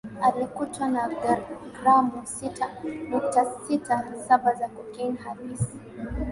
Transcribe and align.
alikutwa 0.25 0.87
na 0.93 1.09
gramu 1.81 2.21
sita 2.27 2.69
nukta 3.09 3.45
sita 3.67 4.13
saba 4.27 4.55
za 4.55 4.67
cocaine 4.69 5.17
halisi 5.17 5.77